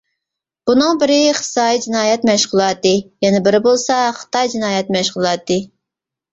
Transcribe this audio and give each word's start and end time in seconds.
بۇنىڭ 0.69 1.01
بىرى، 1.03 1.17
ئىقتىسادىي 1.25 1.81
جىنايەت 1.83 2.25
مەشغۇلاتى 2.31 2.95
يەنە 3.29 3.45
بىرى 3.51 3.61
بولسا 3.69 4.01
خىتاي 4.23 4.53
جىنايەت 4.57 4.93
مەشغۇلاتى. 4.99 5.63